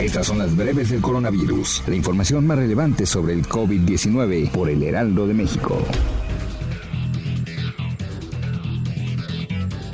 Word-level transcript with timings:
Estas 0.00 0.26
son 0.28 0.38
las 0.38 0.56
breves 0.56 0.88
del 0.88 1.02
coronavirus. 1.02 1.82
La 1.86 1.94
información 1.94 2.46
más 2.46 2.56
relevante 2.56 3.04
sobre 3.04 3.34
el 3.34 3.46
COVID-19 3.46 4.50
por 4.50 4.70
el 4.70 4.82
Heraldo 4.82 5.26
de 5.26 5.34
México. 5.34 5.76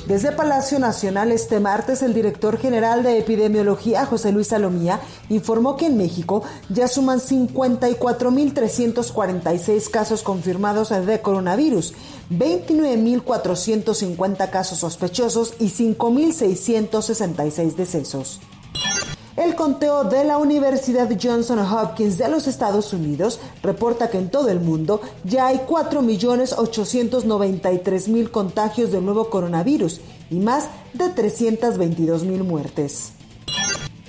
Desde 0.07 0.31
Palacio 0.31 0.79
Nacional 0.79 1.33
este 1.33 1.59
martes, 1.59 2.03
el 2.03 2.15
director 2.15 2.57
general 2.57 3.03
de 3.03 3.19
epidemiología, 3.19 4.07
José 4.07 4.31
Luis 4.31 4.47
Salomía, 4.47 5.01
informó 5.29 5.77
que 5.77 5.87
en 5.87 5.97
México 5.97 6.45
ya 6.69 6.87
suman 6.87 7.19
54.346 7.19 9.91
casos 9.91 10.23
confirmados 10.23 10.91
de 10.91 11.21
coronavirus, 11.21 11.95
29.450 12.31 14.51
casos 14.51 14.79
sospechosos 14.79 15.55
y 15.59 15.71
5.666 15.71 17.75
decesos. 17.75 18.39
El 19.37 19.55
conteo 19.55 20.05
de 20.05 20.25
la 20.25 20.39
Universidad 20.39 21.11
Johnson 21.23 21.59
Hopkins 21.59 22.17
de 22.17 22.29
los 22.29 22.47
Estados 22.47 22.95
Unidos 22.95 23.39
reporta 23.63 24.09
que 24.09 24.17
en 24.17 24.31
todo 24.31 24.49
el 24.49 24.61
mundo 24.61 25.03
ya 25.25 25.49
hay 25.49 25.61
4.893.000 25.69 28.31
contagios 28.31 28.93
del 28.93 29.05
nuevo 29.05 29.29
coronavirus 29.29 30.01
y 30.31 30.37
más 30.37 30.69
de 30.95 31.15
322.000 31.15 32.45
muertes. 32.45 33.13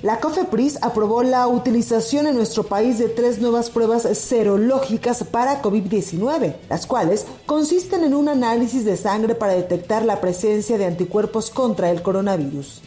La 0.00 0.18
COFEPRIS 0.18 0.78
aprobó 0.80 1.22
la 1.22 1.46
utilización 1.46 2.26
en 2.26 2.36
nuestro 2.36 2.62
país 2.62 2.98
de 2.98 3.08
tres 3.08 3.38
nuevas 3.38 3.68
pruebas 3.68 4.04
serológicas 4.16 5.24
para 5.24 5.60
COVID-19, 5.60 6.54
las 6.70 6.86
cuales 6.86 7.26
consisten 7.44 8.02
en 8.04 8.14
un 8.14 8.30
análisis 8.30 8.86
de 8.86 8.96
sangre 8.96 9.34
para 9.34 9.52
detectar 9.52 10.06
la 10.06 10.22
presencia 10.22 10.78
de 10.78 10.86
anticuerpos 10.86 11.50
contra 11.50 11.90
el 11.90 12.00
coronavirus. 12.00 12.80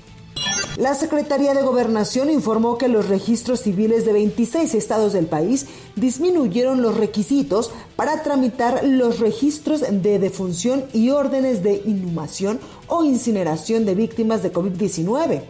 La 0.77 0.95
Secretaría 0.95 1.53
de 1.53 1.63
Gobernación 1.63 2.29
informó 2.29 2.77
que 2.77 2.87
los 2.87 3.09
registros 3.09 3.59
civiles 3.59 4.05
de 4.05 4.13
26 4.13 4.73
estados 4.73 5.11
del 5.11 5.25
país 5.25 5.67
disminuyeron 5.97 6.81
los 6.81 6.95
requisitos 6.95 7.71
para 7.97 8.23
tramitar 8.23 8.81
los 8.85 9.19
registros 9.19 9.81
de 9.81 10.17
defunción 10.17 10.85
y 10.93 11.09
órdenes 11.09 11.61
de 11.61 11.81
inhumación 11.85 12.59
o 12.87 13.03
incineración 13.03 13.85
de 13.85 13.95
víctimas 13.95 14.43
de 14.43 14.53
COVID-19. 14.53 15.41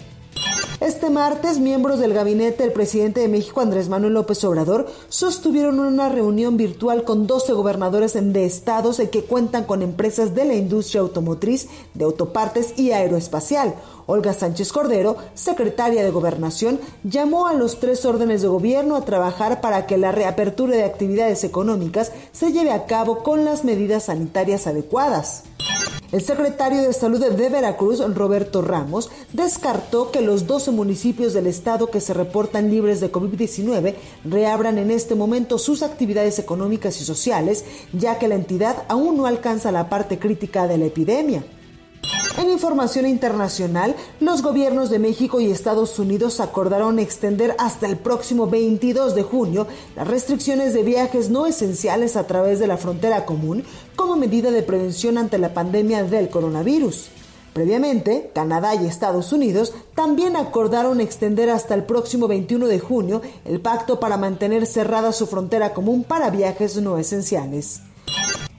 Este 0.81 1.11
martes, 1.11 1.59
miembros 1.59 1.99
del 1.99 2.11
gabinete 2.11 2.63
del 2.63 2.73
presidente 2.73 3.19
de 3.19 3.27
México, 3.27 3.61
Andrés 3.61 3.87
Manuel 3.87 4.15
López 4.15 4.43
Obrador, 4.45 4.87
sostuvieron 5.09 5.79
una 5.79 6.09
reunión 6.09 6.57
virtual 6.57 7.03
con 7.03 7.27
12 7.27 7.53
gobernadores 7.53 8.13
de 8.15 8.45
estados 8.45 8.99
que 9.11 9.23
cuentan 9.23 9.65
con 9.65 9.83
empresas 9.83 10.33
de 10.33 10.43
la 10.43 10.55
industria 10.55 11.01
automotriz, 11.01 11.67
de 11.93 12.03
autopartes 12.03 12.79
y 12.79 12.93
aeroespacial. 12.93 13.75
Olga 14.07 14.33
Sánchez 14.33 14.71
Cordero, 14.73 15.17
secretaria 15.35 16.03
de 16.03 16.09
Gobernación, 16.09 16.79
llamó 17.03 17.45
a 17.45 17.53
los 17.53 17.79
tres 17.79 18.03
órdenes 18.03 18.41
de 18.41 18.47
gobierno 18.47 18.95
a 18.95 19.05
trabajar 19.05 19.61
para 19.61 19.85
que 19.85 19.99
la 19.99 20.11
reapertura 20.11 20.75
de 20.75 20.83
actividades 20.83 21.43
económicas 21.43 22.11
se 22.31 22.53
lleve 22.53 22.71
a 22.71 22.87
cabo 22.87 23.21
con 23.21 23.45
las 23.45 23.63
medidas 23.63 24.05
sanitarias 24.05 24.65
adecuadas. 24.65 25.43
El 26.11 26.21
secretario 26.21 26.81
de 26.81 26.91
Salud 26.91 27.25
de 27.25 27.49
Veracruz, 27.49 28.01
Roberto 28.13 28.61
Ramos, 28.61 29.09
descartó 29.31 30.11
que 30.11 30.19
los 30.19 30.45
12 30.45 30.71
municipios 30.71 31.31
del 31.31 31.47
estado 31.47 31.89
que 31.89 32.01
se 32.01 32.13
reportan 32.13 32.69
libres 32.69 32.99
de 32.99 33.09
COVID-19 33.09 33.95
reabran 34.25 34.77
en 34.77 34.91
este 34.91 35.15
momento 35.15 35.57
sus 35.57 35.83
actividades 35.83 36.37
económicas 36.37 36.99
y 36.99 37.05
sociales, 37.05 37.63
ya 37.93 38.19
que 38.19 38.27
la 38.27 38.35
entidad 38.35 38.83
aún 38.89 39.15
no 39.15 39.25
alcanza 39.25 39.71
la 39.71 39.87
parte 39.87 40.19
crítica 40.19 40.67
de 40.67 40.79
la 40.79 40.85
epidemia. 40.87 41.45
En 42.37 42.49
información 42.49 43.05
internacional, 43.05 43.93
los 44.21 44.41
gobiernos 44.41 44.89
de 44.89 44.99
México 44.99 45.41
y 45.41 45.51
Estados 45.51 45.99
Unidos 45.99 46.39
acordaron 46.39 46.97
extender 46.97 47.55
hasta 47.59 47.87
el 47.87 47.97
próximo 47.97 48.47
22 48.47 49.15
de 49.15 49.23
junio 49.23 49.67
las 49.97 50.07
restricciones 50.07 50.73
de 50.73 50.83
viajes 50.83 51.29
no 51.29 51.45
esenciales 51.45 52.15
a 52.15 52.27
través 52.27 52.59
de 52.59 52.67
la 52.67 52.77
frontera 52.77 53.25
común 53.25 53.65
como 53.97 54.15
medida 54.15 54.49
de 54.49 54.63
prevención 54.63 55.17
ante 55.17 55.37
la 55.37 55.53
pandemia 55.53 56.03
del 56.03 56.29
coronavirus. 56.29 57.09
Previamente, 57.53 58.31
Canadá 58.33 58.75
y 58.75 58.85
Estados 58.85 59.33
Unidos 59.33 59.73
también 59.93 60.37
acordaron 60.37 61.01
extender 61.01 61.49
hasta 61.49 61.75
el 61.75 61.83
próximo 61.83 62.29
21 62.29 62.67
de 62.67 62.79
junio 62.79 63.21
el 63.43 63.59
pacto 63.59 63.99
para 63.99 64.15
mantener 64.15 64.65
cerrada 64.65 65.11
su 65.11 65.27
frontera 65.27 65.73
común 65.73 66.05
para 66.05 66.29
viajes 66.29 66.77
no 66.77 66.97
esenciales. 66.97 67.81